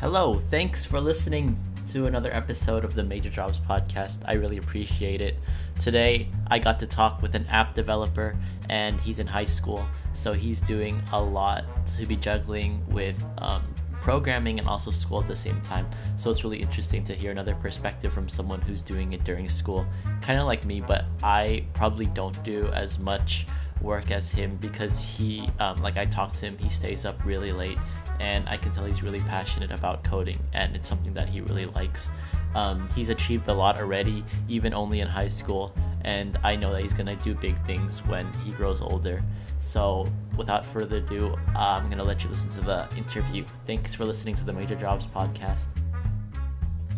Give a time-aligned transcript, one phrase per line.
[0.00, 4.20] Hello, thanks for listening to another episode of the Major Jobs podcast.
[4.24, 5.36] I really appreciate it.
[5.78, 8.34] Today, I got to talk with an app developer,
[8.70, 11.66] and he's in high school, so he's doing a lot
[11.98, 13.62] to be juggling with um,
[14.00, 15.86] programming and also school at the same time.
[16.16, 19.84] So it's really interesting to hear another perspective from someone who's doing it during school.
[20.22, 23.46] Kind of like me, but I probably don't do as much
[23.82, 27.50] work as him because he, um, like I talked to him, he stays up really
[27.50, 27.78] late
[28.20, 31.64] and I can tell he's really passionate about coding and it's something that he really
[31.64, 32.10] likes.
[32.54, 36.82] Um, he's achieved a lot already, even only in high school, and I know that
[36.82, 39.22] he's gonna do big things when he grows older.
[39.60, 40.06] So,
[40.36, 43.44] without further ado, I'm gonna let you listen to the interview.
[43.66, 45.66] Thanks for listening to the Major Jobs podcast.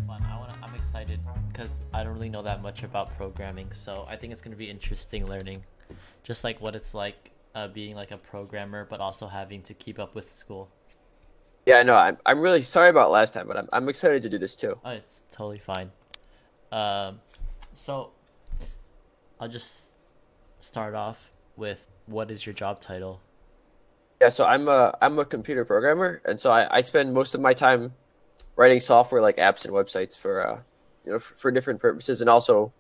[0.07, 0.25] Fun.
[0.63, 1.21] I'm excited
[1.53, 4.71] because I don't really know that much about programming, so I think it's gonna be
[4.71, 5.65] interesting learning,
[6.23, 9.99] just like what it's like uh, being like a programmer, but also having to keep
[9.99, 10.71] up with school.
[11.65, 11.95] Yeah, I know.
[11.95, 14.75] I'm I'm really sorry about last time, but I'm I'm excited to do this too.
[14.85, 15.93] Oh, it's totally fine.
[16.73, 17.21] Um,
[17.77, 18.11] so
[19.39, 19.93] I'll just
[20.61, 23.21] start off with what is your job title?
[24.21, 27.41] Yeah, so I'm a I'm a computer programmer, and so I, I spend most of
[27.41, 27.93] my time
[28.57, 30.61] writing software like apps and websites for uh
[31.05, 32.73] you know for, for different purposes, and also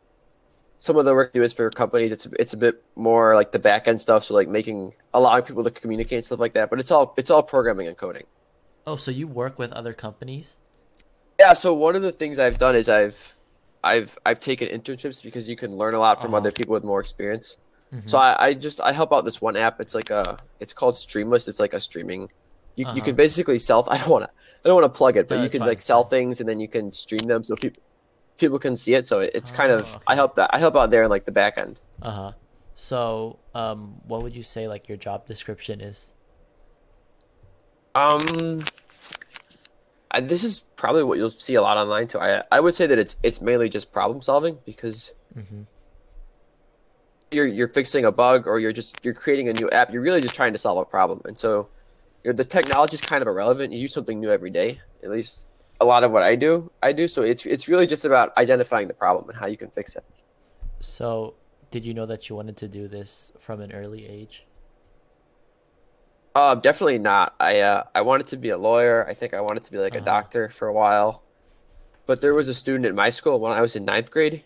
[0.79, 2.11] some of the work I do is for companies.
[2.11, 5.62] It's it's a bit more like the back end stuff, so like making allowing people
[5.62, 6.70] to communicate and stuff like that.
[6.70, 8.25] But it's all it's all programming and coding.
[8.87, 10.61] Oh, so you work with other companies?
[11.39, 11.55] Yeah.
[11.55, 13.37] So one of the things I've done is I've
[13.83, 16.35] I've I've taken internships because you can learn a lot from Uh-huh.
[16.35, 17.57] other people with more experience.
[17.91, 18.03] Mhm.
[18.05, 19.81] So I, I just I help out this one app.
[19.81, 21.49] It's like a it's called Streamless.
[21.49, 22.29] It's like a streaming.
[22.77, 23.03] You, you Uh-huh.
[23.03, 23.87] can basically sell.
[23.91, 24.31] I don't want to
[24.65, 26.49] I don't want to plug it, but No, you can fine, like sell things and
[26.49, 27.83] then you can stream them so people
[28.39, 29.07] people can see it.
[29.07, 30.07] So it, it's kind Oh, of okay.
[30.07, 31.79] I help that I help out there in like the back end.
[32.01, 32.33] Uh huh.
[32.75, 36.13] So, um, what would you say like your job description is?
[37.95, 38.62] Um,
[40.11, 42.19] I, this is probably what you'll see a lot online too.
[42.19, 45.62] I I would say that it's it's mainly just problem solving because Mm-hmm.
[47.31, 49.91] you're you're fixing a bug or you're just you're creating a new app.
[49.92, 51.70] You're really just trying to solve a problem, and so
[52.23, 53.73] you're, the technology is kind of irrelevant.
[53.73, 54.79] You use something new every day.
[55.03, 55.47] At least
[55.80, 57.09] a lot of what I do, I do.
[57.09, 60.05] So it's it's really just about identifying the problem and how you can fix it.
[60.80, 61.35] So,
[61.70, 64.45] did you know that you wanted to do this from an early age?
[66.35, 67.35] Uh, definitely not.
[67.39, 69.07] I uh, I wanted to be a lawyer.
[69.09, 70.05] I think I wanted to be like a Uh-huh.
[70.07, 71.23] doctor for a while.
[72.07, 74.45] But there was a student at my school when I was in ninth grade.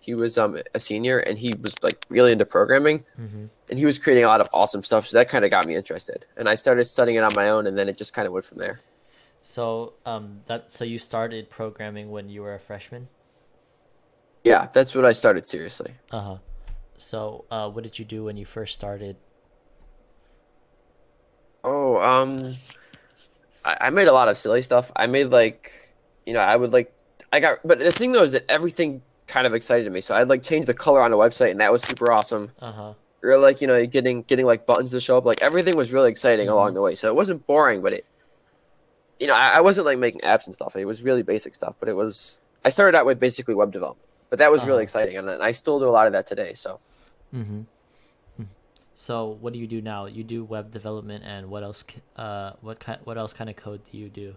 [0.00, 3.44] He was um a senior and he was like really into programming Mm-hmm.
[3.70, 5.06] and he was creating a lot of awesome stuff.
[5.06, 6.24] So that kind of got me interested.
[6.36, 8.44] And I started studying it on my own and then it just kind of went
[8.44, 8.80] from there.
[9.42, 13.08] So, um, that so you started programming when you were a freshman?
[14.44, 15.94] Yeah, that's what I started seriously.
[16.10, 16.38] Uh huh.
[16.96, 19.16] So, uh, what did you do when you first started?
[21.96, 22.54] Oh, um,
[23.64, 24.90] I, I made a lot of silly stuff.
[24.96, 25.72] I made like,
[26.26, 26.92] you know, I would like,
[27.32, 30.00] I got, but the thing though is that everything kind of excited me.
[30.00, 32.50] So I'd like change the color on a website, and that was super awesome.
[32.60, 32.92] Uh huh.
[33.22, 35.24] Or like, you know, getting getting like buttons to show up.
[35.24, 36.52] Like everything was really exciting Mhm.
[36.52, 36.94] along the way.
[36.94, 38.04] So it wasn't boring, but it,
[39.20, 40.76] you know, I, I wasn't like making apps and stuff.
[40.76, 41.74] It was really basic stuff.
[41.80, 44.70] But it was, I started out with basically web development, but that was Uh-huh.
[44.70, 46.54] really exciting, and I still do a lot of that today.
[46.54, 46.78] So.
[47.34, 47.62] Mm-hmm.
[49.00, 50.06] So, what do you do now?
[50.06, 51.84] You do web development, and what else?
[52.16, 52.98] Uh, what kind?
[53.04, 54.34] What else kind of code do you do?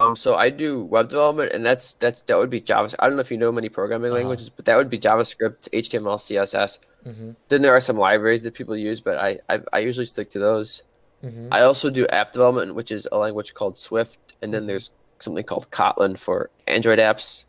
[0.00, 2.96] Um, so I do web development, and that's that's that would be Java.
[2.98, 4.20] I don't know if you know many programming Uh-huh.
[4.20, 6.78] languages, but that would be JavaScript, HTML, CSS.
[7.06, 7.32] Mm-hmm.
[7.50, 10.38] Then there are some libraries that people use, but I I, I usually stick to
[10.38, 10.82] those.
[11.22, 11.48] Mm-hmm.
[11.52, 15.44] I also do app development, which is a language called Swift, and then there's something
[15.44, 17.44] called Kotlin for Android apps.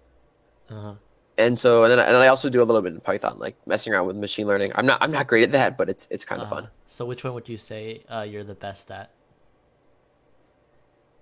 [0.69, 0.95] Uh-huh.
[1.37, 3.91] And so, and then and I also do a little bit in Python, like messing
[3.93, 4.71] around with machine learning.
[4.75, 6.61] I'm not I'm not great at that, but it's it's kind of Uh-huh.
[6.61, 6.69] fun.
[6.87, 9.11] So, which one would you say uh, you're the best at?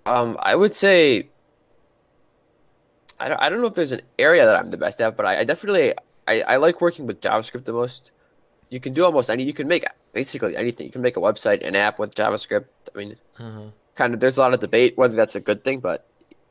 [0.05, 1.29] Um, I would say
[3.19, 5.25] I don't, I don't know if there's an area that I'm the best at, but
[5.25, 5.93] I, I definitely
[6.27, 8.11] I, I like working with JavaScript the most.
[8.69, 10.85] You can do almost any you can make basically anything.
[10.85, 12.65] You can make a website, an app with JavaScript.
[12.93, 13.69] I mean, Uh-huh.
[13.95, 16.05] kind of there's a lot of debate whether that's a good thing, but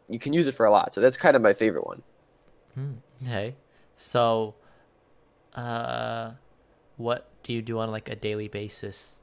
[0.08, 0.92] you can use it for a lot.
[0.94, 2.02] So that's kind of my favorite one.
[2.74, 2.92] Hmm.
[3.22, 3.54] Okay.
[3.96, 4.54] So,
[5.54, 6.32] uh,
[6.96, 9.18] what do you do on like a daily basis?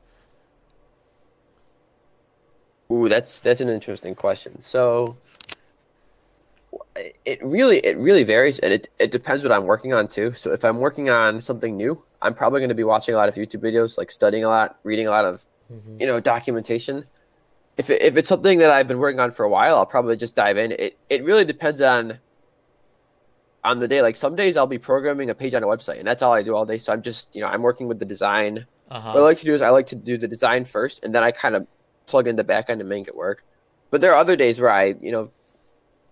[2.91, 4.59] Ooh, that's that's an interesting question.
[4.61, 5.17] So
[7.25, 10.33] it really it really varies and it, it depends what I'm working on too.
[10.33, 13.29] So if I'm working on something new, I'm probably going to be watching a lot
[13.29, 15.45] of YouTube videos, like studying a lot, reading a lot of
[15.99, 17.05] you know documentation.
[17.77, 20.17] If it, if it's something that I've been working on for a while, I'll probably
[20.17, 20.71] just dive in.
[20.71, 22.19] It it really depends on
[23.63, 24.01] on the day.
[24.01, 26.43] Like some days I'll be programming a page on a website and that's all I
[26.43, 26.77] do all day.
[26.77, 28.65] So I'm just, you know, I'm working with the design.
[28.89, 29.11] Uh-huh.
[29.11, 31.23] What I like to do is I like to do the design first and then
[31.23, 31.67] I kind of
[32.07, 33.43] plug in the back end and make it work.
[33.91, 35.31] but there are other days where I, you know,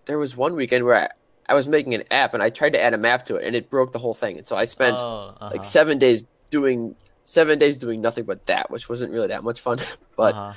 [0.05, 1.09] there was one weekend where I,
[1.49, 3.55] I was making an app and I tried to add a map to it and
[3.55, 4.37] it broke the whole thing.
[4.37, 5.49] And so I spent Oh, uh-huh.
[5.53, 6.95] like seven days doing
[7.25, 9.77] seven days doing nothing but that, which wasn't really that much fun.
[10.15, 10.53] but uh-huh.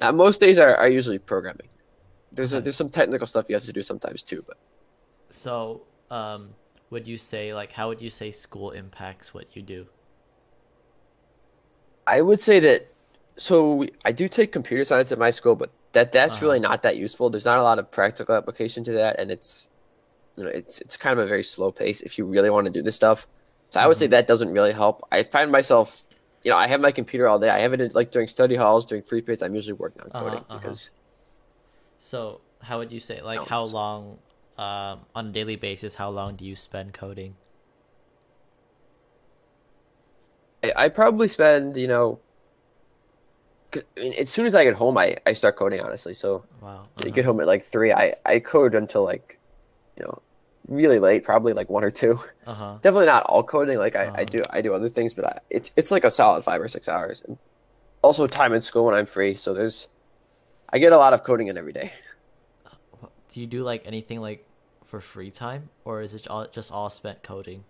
[0.00, 1.68] uh, most days are, are usually programming.
[2.32, 4.56] There's a, there's some technical stuff you have to do sometimes too, but
[5.30, 6.54] So, um,
[6.90, 9.88] would you say like how would you say school impacts what you do?
[12.06, 12.94] I would say that.
[13.38, 16.42] So I do take computer science at my school, but that that's Uh-huh.
[16.42, 17.30] really not that useful.
[17.30, 19.70] There's not a lot of practical application to that, and it's
[20.36, 22.72] you know it's it's kind of a very slow pace if you really want to
[22.72, 23.26] do this stuff.
[23.70, 24.08] So I would say Mm-hmm.
[24.08, 25.02] that doesn't really help.
[25.12, 26.04] I find myself,
[26.44, 27.50] you know, I have my computer all day.
[27.50, 29.42] I have it like during study halls, during free periods.
[29.42, 30.76] I'm usually working on Uh-huh, coding uh-huh.
[30.76, 30.90] because
[31.98, 34.18] So, how would you say like No, how long
[34.58, 37.36] um on a daily basis how long do you spend coding?
[40.62, 42.20] I, I probably spend you know.
[43.70, 46.14] 'cause, I mean, as soon as I get home, I, I start coding honestly.
[46.14, 46.90] So Wow.
[47.02, 47.10] I uh-huh.
[47.10, 47.92] get home at like three.
[47.92, 49.38] I, I code until like,
[49.96, 50.22] you know,
[50.68, 52.18] really late, probably like one or two.
[52.46, 52.78] Uh-huh.
[52.82, 53.78] Definitely not all coding.
[53.78, 54.16] Like I, Uh-huh.
[54.18, 56.68] I do I do other things, but I, it's it's like a solid five or
[56.68, 57.22] six hours.
[57.26, 57.38] And
[58.02, 59.34] also time in school when I'm free.
[59.34, 59.88] So there's,
[60.72, 61.92] I get a lot of coding in every day.
[63.32, 64.47] Do you do like anything like
[64.88, 67.64] for free time or is it all just all spent coding?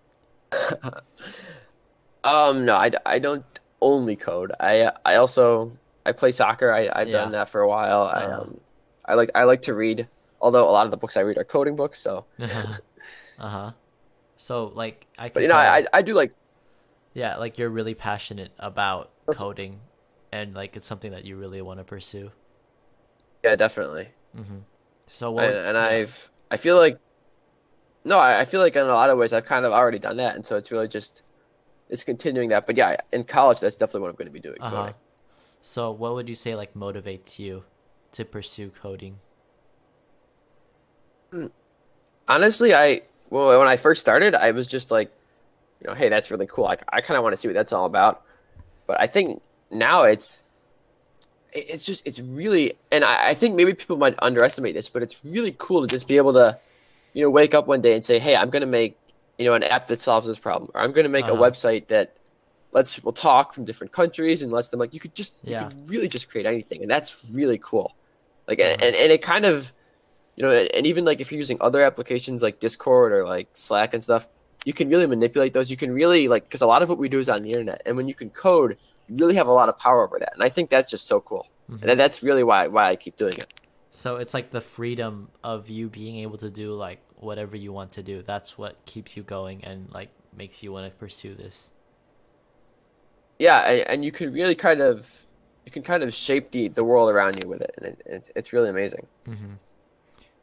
[2.25, 3.45] Um, no, I, I don't
[3.81, 4.53] only code.
[4.61, 6.73] I I also I play soccer.
[6.73, 8.05] I I've done that for a while.
[8.05, 8.43] I Uh-huh.
[8.43, 8.61] um
[9.05, 10.09] I like I like to read.
[10.41, 12.01] Although a lot of the books I read are coding books.
[12.01, 12.27] So,
[13.39, 13.73] uh-huh.
[14.37, 16.33] So like I can but you know I I do like
[17.15, 19.81] yeah, like you're really passionate about coding
[20.33, 22.33] and like it's something that you really want to pursue.
[23.43, 24.09] yeah definitely.
[24.37, 24.59] Mm-hmm.
[25.07, 25.85] So and, what and yeah.
[25.85, 26.99] I've I feel like
[28.09, 30.17] no, I, I feel like in a lot of ways I've kind of already done
[30.17, 31.23] that, and so it's really just
[31.89, 32.67] it's continuing that.
[32.67, 34.61] But yeah, in college, that's definitely what I'm going to be doing.
[34.61, 34.93] Uh-huh.
[35.61, 37.65] So what would you say like motivates you
[38.13, 39.19] to pursue coding?
[42.27, 45.13] Honestly, I well when I first started, I was just like,
[45.81, 46.67] you know, hey, that's really cool.
[46.67, 48.23] I I kind of want to see what that's all about.
[48.87, 50.43] But I think now it's
[51.53, 55.23] it's just it's really and I, I think maybe people might underestimate this, but it's
[55.25, 56.59] really cool to just be able to,
[57.15, 58.97] you know, wake up one day and say, hey, I'm going to make
[59.39, 61.43] you know an app that solves this problem, or I'm going to make Uh-huh.
[61.43, 62.17] a website that
[62.73, 65.63] lets people talk from different countries and lets them like you could just Yeah.
[65.63, 67.95] you could really just create anything, and that's really cool.
[68.49, 68.77] Like Uh-huh.
[68.85, 69.73] and, and it kind of
[70.37, 73.93] you know and even like if you're using other applications like discord or like slack
[73.95, 74.29] and stuff
[74.65, 77.09] you can really manipulate those you can really like because a lot of what we
[77.09, 78.77] do is on the internet and when you can code
[79.09, 81.21] you really have a lot of power over that and i think that's just so
[81.21, 81.83] cool Mhm.
[81.91, 83.53] and that's really why why i keep doing it
[83.99, 87.91] So it's like the freedom of you being able to do like whatever you want
[87.93, 88.23] to do.
[88.23, 91.73] That's what keeps you going and like makes you want to pursue this.
[93.39, 95.23] yeah and, and you can really kind of
[95.67, 98.31] you can kind of shape the the world around you with it and it, it's,
[98.37, 99.55] it's really amazing Mm-hmm.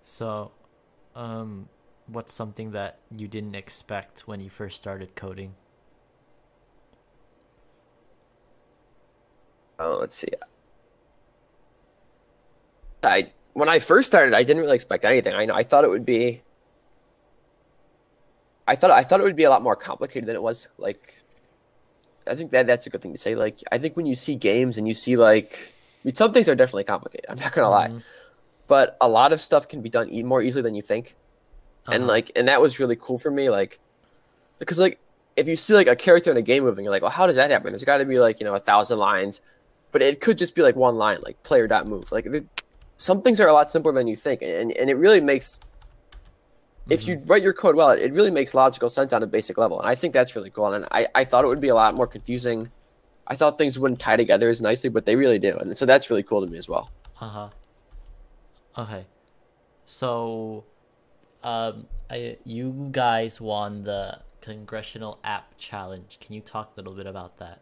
[0.04, 0.52] So,
[1.16, 1.70] um,
[2.08, 5.56] what's something that you didn't expect when you first started coding?
[9.80, 10.30] Oh, let's see.
[13.04, 15.34] I when I first started, I didn't really expect anything.
[15.34, 16.42] I know I thought it would be.
[18.68, 20.68] I thought I thought it would be a lot more complicated than it was.
[20.78, 21.22] Like,
[22.28, 23.36] I think that that's a good thing to say.
[23.36, 25.74] Like, I think when you see games and you see like,
[26.04, 27.26] I mean, some things are definitely complicated.
[27.30, 28.04] I'm not gonna lie, Mhm.
[28.68, 31.16] but a lot of stuff can be done e- more easily than you think
[31.88, 32.12] and Uh-huh.
[32.14, 33.80] like and that was really cool for me like
[34.58, 34.98] because like
[35.36, 37.36] if you see like a character in a game moving you're like well how does
[37.36, 39.40] that happen there's got to be like you know a thousand lines
[39.92, 42.26] but it could just be like one line like player dot move like
[42.98, 45.60] some things are a lot simpler than you think and, and it really makes
[46.90, 49.58] if you write your code well it, it really makes logical sense on a basic
[49.58, 51.76] level and i think that's really cool and I, I thought it would be a
[51.76, 52.72] lot more confusing
[53.28, 56.10] i thought things wouldn't tie together as nicely but they really do and so that's
[56.10, 57.50] really cool to me as well Uh huh.
[58.78, 59.06] Okay.
[59.86, 60.66] So,
[61.44, 66.20] um, I you guys won the Congressional App Challenge.
[66.20, 67.62] Can you talk a little bit about that?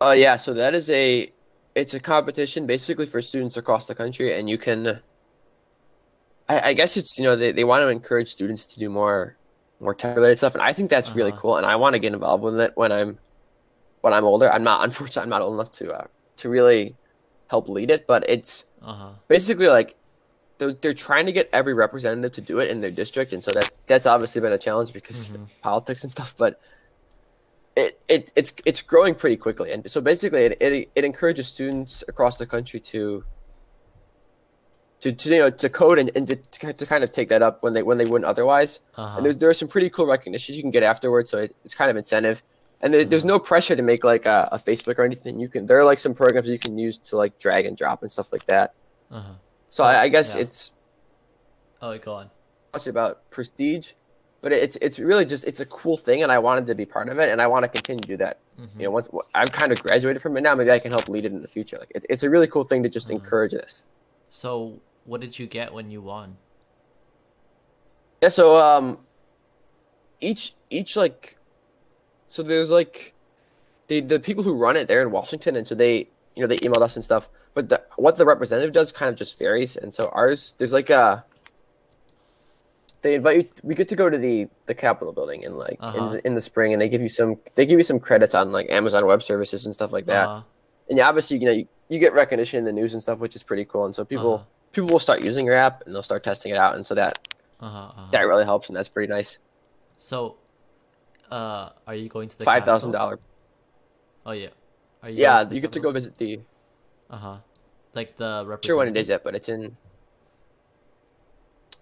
[0.00, 1.32] Uh, yeah, so that is a
[1.74, 5.02] it's a competition basically for students across the country, and you can.
[6.48, 9.38] I, I guess it's you know they, they want to encourage students to do more
[9.80, 11.40] more tech related stuff, and I think that's really Uh-huh.
[11.40, 13.18] cool, and I want to get involved with it when I'm
[14.02, 14.52] when I'm older.
[14.52, 16.06] I'm not unfortunately I'm not old enough to uh,
[16.38, 16.98] to really
[17.50, 19.14] help lead it, but it's Uh huh.
[19.28, 19.96] basically like
[20.58, 23.52] they're, they're trying to get every representative to do it in their district, and so
[23.54, 25.50] that that's obviously been a challenge because Mhm.
[25.62, 26.34] politics and stuff.
[26.38, 26.60] But
[27.76, 32.04] it, it it's it's growing pretty quickly, and so basically it, it it encourages students
[32.06, 33.24] across the country to
[35.00, 36.36] to, to you know to code and, and to,
[36.72, 38.80] to kind of take that up when they when they wouldn't otherwise.
[38.96, 39.16] Uh huh.
[39.16, 41.74] And there, there are some pretty cool recognitions you can get afterwards, so it, it's
[41.74, 42.42] kind of incentive.
[42.80, 45.40] And there, there's no pressure to make like a, a Facebook or anything.
[45.40, 48.02] You can there are like some programs you can use to like drag and drop
[48.02, 48.74] and stuff like that.
[49.10, 49.32] Uh-huh.
[49.70, 50.42] So, So, I, I guess yeah.
[50.42, 50.72] it's
[51.82, 52.30] Oh, go on.
[52.72, 53.92] much about prestige,
[54.44, 57.08] but it's it's really just it's a cool thing, and I wanted to be part
[57.08, 58.38] of it, and I want to continue to do that.
[58.60, 58.68] Mhm.
[58.78, 61.24] You know, once I've kind of graduated from it now, maybe I can help lead
[61.24, 61.78] it in the future.
[61.80, 63.12] Like it's it's a really cool thing to just Mhm.
[63.14, 63.86] encourage this.
[64.28, 66.36] So, what did you get when you won?
[68.20, 68.28] Yeah.
[68.28, 68.98] So um,
[70.20, 71.38] each each like,
[72.28, 73.14] so there's like,
[73.88, 76.58] the the people who run it, they're in Washington, and so they you know they
[76.58, 77.30] emailed us and stuff.
[77.54, 80.90] But the, what the representative does kind of just varies, and so ours there's like
[80.90, 81.24] a.
[83.04, 83.48] They invite you.
[83.62, 85.98] We get to go to the the Capitol building in like Uh-huh.
[85.98, 88.34] in, the, in the spring, and they give you some they give you some credits
[88.34, 90.26] on like Amazon Web Services and stuff like that.
[90.26, 90.42] Uh,
[90.88, 93.36] And yeah, obviously you know you, you get recognition in the news and stuff, which
[93.36, 93.84] is pretty cool.
[93.84, 94.44] And so people Uh-huh.
[94.72, 97.12] people will start using your app and they'll start testing it out, and so that
[97.60, 98.10] uh-huh, uh-huh.
[98.12, 99.36] that really helps, and that's pretty nice.
[99.98, 100.36] So,
[101.30, 103.20] uh, are you going to the five thousand dollar?
[104.24, 104.48] Oh yeah.
[105.02, 106.40] Are you Yeah, you get to go visit the.
[107.10, 107.36] Uh huh.
[107.92, 108.64] Like the representative.
[108.64, 109.76] Sure when it is yet, but it's in.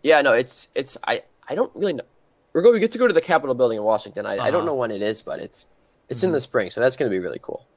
[0.02, 2.04] Yeah, no, it's it's I I don't really know.
[2.52, 2.74] We're going.
[2.74, 4.26] We get to go to the Capitol building in Washington.
[4.26, 4.66] I, I don't Uh-huh.
[4.66, 5.66] know when it is, but it's
[6.08, 7.68] it's in the spring, so that's gonna be really cool.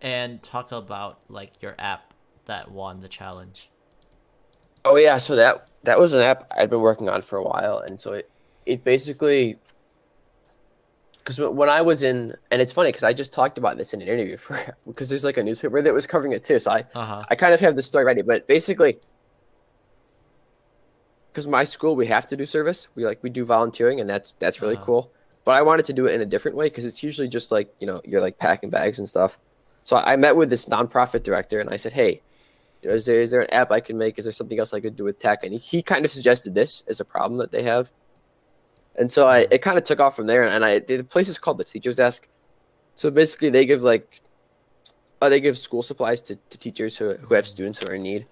[0.00, 2.14] And talk about like your app
[2.46, 3.70] that won the challenge.
[4.84, 7.78] Oh yeah, so that that was an app I'd been working on for a while,
[7.78, 8.30] and so it
[8.66, 9.58] it basically
[11.18, 14.02] because when I was in, and it's funny because I just talked about this in
[14.02, 16.84] an interview for because there's like a newspaper that was covering it too, so I
[16.94, 17.24] Uh huh.
[17.30, 18.98] I kind of have the story ready, but basically,
[21.34, 24.32] because my school we have to do service, we like we do volunteering, and that's
[24.38, 24.84] that's really Uh-huh.
[24.86, 25.12] cool.
[25.44, 27.74] But I wanted to do it in a different way because it's usually just like
[27.80, 29.38] you know you're like packing bags and stuff.
[29.82, 32.22] So I met with this nonprofit director, and I said, hey,
[32.80, 34.16] you know, is there is there an app I can make?
[34.16, 35.42] Is there something else I could do with tech?
[35.42, 37.90] And he, he kind of suggested this as a problem that they have.
[38.94, 40.44] And so I it kind of took off from there.
[40.44, 42.28] And I the place is called the Teacher's Desk.
[42.94, 44.20] So basically, they give like
[45.20, 48.02] uh, they give school supplies to, to teachers who, who have students who are in
[48.04, 48.26] need.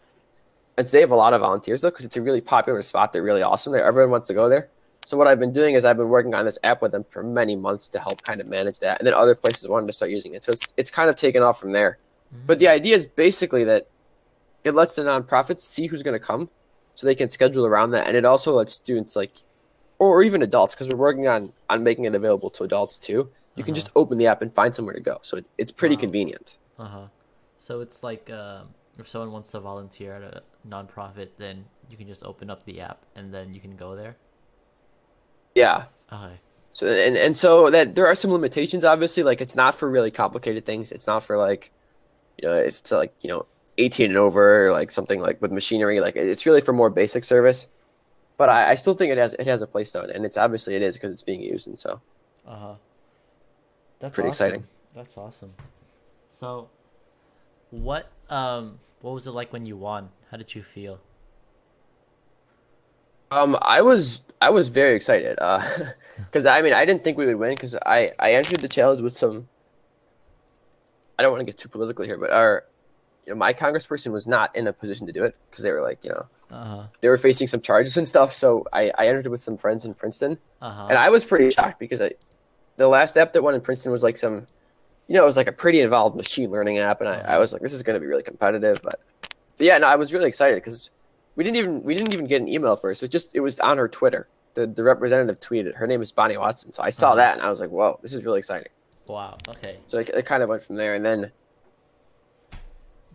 [0.77, 3.13] And so they have a lot of volunteers though, because it's a really popular spot.
[3.13, 3.85] They're really awesome there.
[3.85, 4.71] Everyone wants to go there.
[5.05, 7.23] So what I've been doing is I've been working on this app with them for
[7.23, 9.01] many months to help kind of manage that.
[9.01, 10.43] And then other places wanted to start using it.
[10.43, 11.99] So it's it's kind of taken off from there.
[12.47, 13.89] But the idea is basically that
[14.65, 16.51] it lets the nonprofits see who's going to come
[16.95, 18.07] so they can schedule around that.
[18.07, 19.37] And it also lets students like,
[19.99, 23.31] or even adults, because we're working on, on making it available to adults too.
[23.57, 23.75] You can Uh-huh.
[23.75, 25.19] just open the app and find somewhere to go.
[25.23, 26.01] So it, it's pretty Wow.
[26.01, 26.57] convenient.
[26.79, 27.07] Uh huh.
[27.59, 32.07] So it's like um, if someone wants to volunteer at a nonprofit, then you can
[32.07, 34.17] just open up the app and then you can go there.
[35.55, 35.85] Yeah.
[36.13, 36.41] Okay.
[36.73, 40.11] So and, and so that there are some limitations obviously like it's not for really
[40.11, 40.91] complicated things.
[40.93, 41.71] It's not for like
[42.41, 43.47] you know if it's like you know
[43.79, 47.25] 18 and over or like something like with machinery like it's really for more basic
[47.25, 47.69] service.
[48.39, 50.75] But I, I still think it has it has a place though and it's obviously
[50.75, 52.01] it is because it's being used and so
[52.47, 52.75] Uh huh.
[54.01, 54.47] That's Pretty awesome.
[54.47, 54.69] exciting.
[54.95, 55.55] That's awesome.
[56.29, 56.71] So,
[57.71, 60.11] what um what was it like when you won?
[60.33, 60.99] How did you feel?
[63.31, 65.61] Um, I was I was very excited, uh,
[66.17, 69.03] because I mean I didn't think we would win because I I entered the challenge
[69.03, 69.47] with some.
[71.19, 72.65] I don't want to get too political here, but our,
[73.27, 75.83] you know, my congressperson was not in a position to do it because they were
[75.83, 76.83] like you know Uh huh.
[77.03, 78.33] they were facing some charges and stuff.
[78.33, 80.87] So I I entered it with some friends in Princeton, Uh huh.
[80.89, 82.13] and I was pretty shocked because I,
[82.79, 84.47] the last app that won in Princeton was like some,
[85.09, 87.53] you know, it was like a pretty involved machine learning app, and I, I was
[87.53, 88.81] like, this is going to be really competitive.
[88.83, 88.99] But,
[89.63, 90.91] but yeah, no, I was really excited because
[91.37, 93.01] we didn't even we didn't even get an email first.
[93.05, 94.29] It just it was on her Twitter.
[94.55, 95.77] The the representative tweeted.
[95.77, 96.73] Her name is Bonnie Watson.
[96.73, 97.17] So I saw Uh-huh.
[97.17, 98.73] that and I was like, whoa, this is really exciting.
[99.07, 99.39] Wow.
[99.49, 99.79] Okay.
[99.87, 101.31] So it, it kind of went from there, and then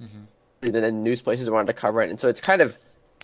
[0.01, 0.23] Mm-hmm.
[0.63, 2.77] and then news places wanted to cover it, and so it's kind of.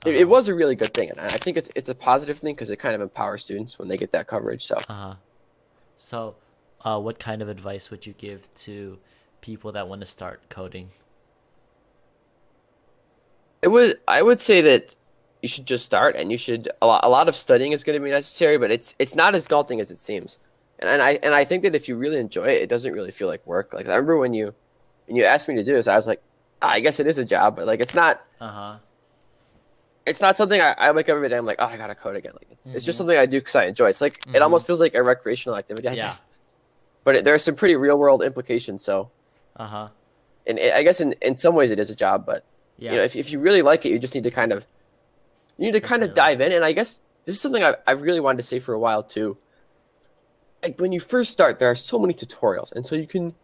[0.06, 0.32] It, it Uh-huh.
[0.32, 2.76] was a really good thing, and I think it's it's a positive thing because it
[2.78, 4.64] kind of empowers students when they get that coverage.
[4.66, 5.16] So Uh huh.
[5.96, 6.36] So,
[6.84, 9.00] uh, what kind of advice would you give to
[9.40, 10.92] people that want to start coding?
[13.64, 14.96] It would I would say that
[15.42, 17.98] you should just start and you should a lot, a lot of studying is going
[18.00, 20.38] to be necessary, but it's it's not as daunting as it seems.
[20.80, 23.12] And, and I and I think that if you really enjoy it, it doesn't really
[23.12, 23.74] feel like work.
[23.74, 24.54] Like I remember when you
[25.08, 26.22] when you asked me to do this, I was like,
[26.62, 28.76] ah, I guess it is a job, but like it's not Uh huh.
[30.06, 31.38] it's not something I, I wake up every day.
[31.38, 32.34] I'm like, oh, I gotta code again.
[32.34, 33.00] Like it's it's just Mhm.
[33.00, 33.88] something I do because I enjoy.
[33.90, 34.36] It's like Mhm.
[34.36, 35.88] it almost feels like a recreational activity.
[35.88, 36.06] I Yeah.
[36.08, 36.22] guess.
[37.06, 38.84] But it, there are some pretty real world implications.
[38.84, 39.12] So,
[39.56, 39.88] Uh huh.
[40.48, 42.46] and it, I guess in, in some ways it is a job, but
[42.78, 42.92] Yeah.
[42.92, 44.66] you know, if, if you really like it, you just need to kind of,
[45.58, 46.52] you need to kind of dive in.
[46.52, 49.04] And I guess this is something I, I've really wanted to say for a while
[49.04, 49.38] too.
[50.62, 53.36] Like when you first start, there are so many tutorials, and so you can,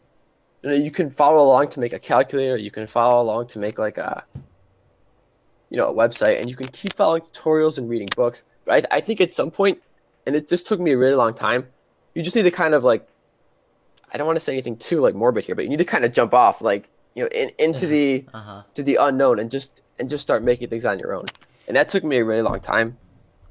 [0.61, 2.55] you know, you can follow along to make a calculator.
[2.55, 4.23] You can follow along to make like a,
[5.69, 8.43] you know, a website, and you can keep following tutorials and reading books.
[8.63, 9.79] But I, I think at some point,
[10.25, 11.67] and it just took me a really long time,
[12.13, 13.07] you just need to kind of like,
[14.13, 16.05] I don't want to say anything too like morbid here, but you need to kind
[16.05, 16.61] of jump off.
[16.61, 18.63] Like you know, in, into the Uh-huh.
[18.75, 21.25] to the unknown and just and just start making things on your own.
[21.67, 22.97] And that took me a really long time.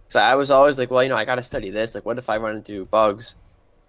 [0.08, 1.94] So I was always like, well, you know, I got to study this.
[1.94, 3.34] Like, what if I run into bugs?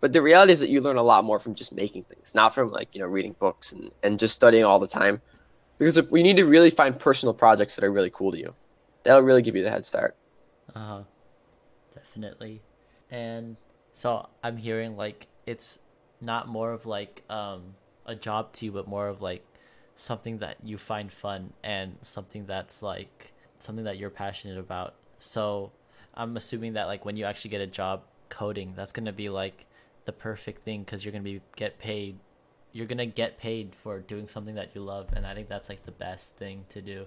[0.01, 2.53] But the reality is that you learn a lot more from just making things, not
[2.53, 5.21] from like you know reading books and, and just studying all the time.
[5.77, 8.53] Because if we need to really find personal projects that are really cool to you,
[9.03, 10.15] that'll really give you the head start.
[10.75, 11.03] Uh-huh.
[11.95, 12.61] Definitely.
[13.09, 13.57] And
[13.93, 15.79] so I'm hearing like it's
[16.21, 19.43] not more of like um a job to you, but more of like
[19.99, 24.93] something that you find fun and something that's like something that you're passionate about.
[25.19, 25.73] So
[26.13, 29.65] I'm assuming that like when you actually get a job coding, that's gonna be like
[30.05, 32.17] the perfect thing because you're gonna be get paid.
[32.71, 35.85] You're gonna get paid for doing something that you love, and I think that's like
[35.85, 37.05] the best thing to do.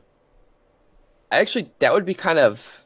[1.30, 2.84] I actually, that would be kind of.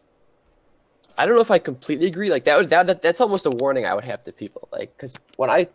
[1.19, 2.31] I don't know if I completely agree.
[2.31, 4.69] Like that would that that's almost a warning I would have to people.
[4.71, 5.67] Like because when I,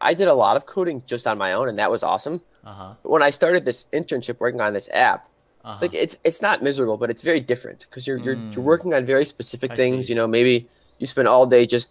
[0.00, 2.40] I did a lot of coding just on my own, and that was awesome.
[2.66, 2.92] Uh huh.
[3.02, 5.22] When I started this internship working on this app,
[5.66, 5.78] Uh-huh.
[5.82, 9.02] like it's it's not miserable, but it's very different because you're you're you're working on
[9.14, 10.06] very specific I things.
[10.06, 10.12] see.
[10.12, 10.54] You know, maybe
[11.00, 11.88] you spend all day just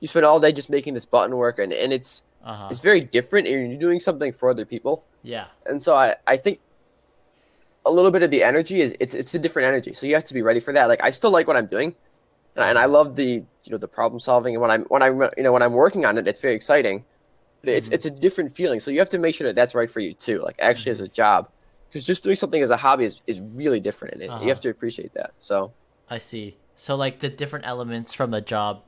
[0.00, 2.68] you spend all day just making this button work, and and it's uh huh.
[2.70, 4.94] it's very different, and you're doing something for other people.
[5.22, 5.46] Yeah.
[5.70, 6.58] And so I, I think
[7.86, 9.92] a little bit of the energy is it's it's a different energy.
[9.92, 10.86] So you have to be ready for that.
[10.92, 11.94] Like I still like what I'm doing,
[12.56, 13.30] and I, and I love the
[13.64, 14.54] you know the problem solving.
[14.54, 17.04] And when I'm when I'm you know when I'm working on it, it's very exciting.
[17.62, 18.80] But it's it's a different feeling.
[18.80, 20.40] So you have to make sure that that's right for you too.
[20.40, 21.50] Like actually as a job,
[21.88, 24.42] because just doing something as a hobby is, is really different, and it, Uh-huh.
[24.42, 25.32] you have to appreciate that.
[25.38, 25.74] So
[26.08, 26.58] I see.
[26.76, 28.84] So like the different elements from a job,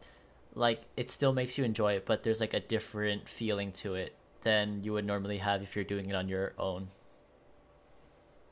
[0.55, 4.17] like it still makes you enjoy it, but there's like a different feeling to it
[4.43, 6.91] than you would normally have if you're doing it on your own.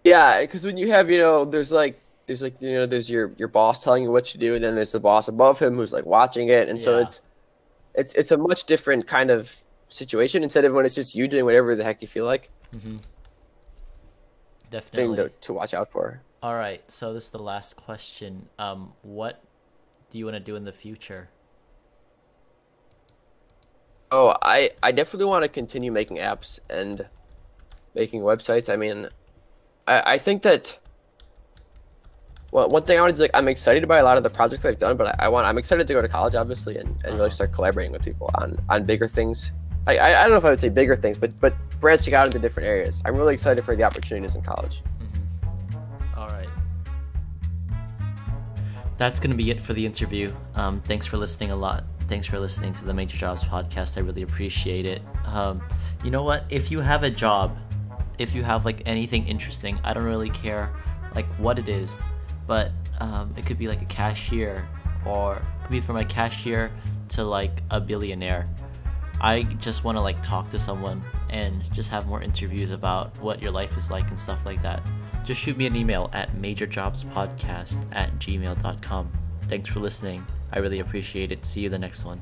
[0.04, 3.32] yeah, because when you have you know there's like there's like you know there's your
[3.38, 5.92] your boss telling you what to do, and then there's the boss above him who's
[5.92, 7.20] like watching it, and so it's
[7.94, 9.54] it's it's a much different kind of
[9.92, 12.50] situation instead of when it's just you doing whatever the heck you feel like
[14.72, 15.16] thing Definitely.
[15.16, 16.22] to, to watch out for.
[16.42, 16.82] All right.
[16.90, 18.48] So this is the last question.
[18.58, 19.42] Um, what
[20.10, 21.28] do you want to do in the future?
[24.10, 27.06] Oh, I I definitely want to continue making apps and
[27.94, 28.72] making websites.
[28.72, 29.08] I mean,
[29.86, 30.78] I I think that.
[32.50, 34.28] Well, one thing I want to do, like, I'm excited by a lot of the
[34.28, 37.02] projects I've done, but I, I want, I'm excited to go to college, obviously, and,
[37.02, 39.52] and really start collaborating with people on, on bigger things.
[39.86, 42.38] I, I, don't know if I would say bigger things, but, but branching out into
[42.38, 43.02] different areas.
[43.04, 44.82] I'm really excited for the opportunities in college.
[46.16, 46.48] All right.
[48.96, 50.32] That's going to be it for the interview.
[50.54, 51.84] Um, thanks for listening a lot.
[52.08, 53.96] Thanks for listening to the Major Jobs podcast.
[53.96, 55.02] I really appreciate it.
[55.24, 55.60] Um,
[56.04, 56.44] you know what?
[56.48, 57.56] If you have a job,
[58.18, 60.72] if you have like anything interesting, I don't really care
[61.14, 62.02] like what it is,
[62.46, 64.68] but um, it could be like a cashier
[65.04, 66.70] or it could be from a cashier
[67.08, 68.48] to like a billionaire.
[69.22, 73.40] I just want to like talk to someone and just have more interviews about what
[73.40, 74.82] your life is like and stuff like that.
[75.24, 79.12] Just shoot me an email at majorjobspodcast at gmail.com.
[79.42, 80.26] Thanks for listening.
[80.52, 81.44] I really appreciate it.
[81.44, 82.20] See you the next one.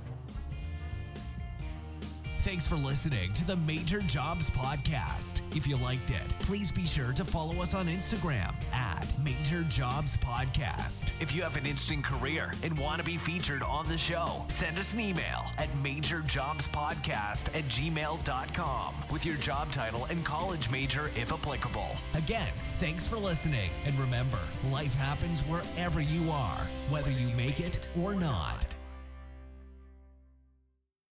[2.43, 5.43] Thanks for listening to the Major Jobs Podcast.
[5.55, 10.17] If you liked it, please be sure to follow us on Instagram at Major Jobs
[10.17, 11.13] Podcast.
[11.21, 14.79] If you have an interesting career and want to be featured on the show, send
[14.79, 21.31] us an email at majorjobspodcast at gmail.com with your job title and college major if
[21.31, 21.95] applicable.
[22.15, 23.71] Again, thanks for listening.
[23.85, 24.39] And remember,
[24.73, 28.65] life happens wherever you are, whether you make it or not.